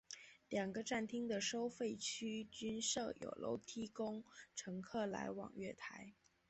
[0.49, 4.23] 两个站厅的收费区均设有楼梯供
[4.55, 6.15] 乘客来往月台。